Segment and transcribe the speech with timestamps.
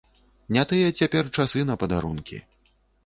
[0.55, 2.41] Не тыя цяпер часы на падарункі.